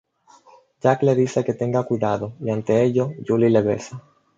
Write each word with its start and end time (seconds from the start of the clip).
Jack 0.81 1.03
le 1.03 1.13
dice 1.13 1.43
que 1.43 1.53
tenga 1.53 1.83
cuidado 1.83 2.33
y 2.41 2.49
ante 2.49 2.81
ello, 2.83 3.11
Juliet 3.23 3.51
le 3.51 3.61
besa. 3.61 4.03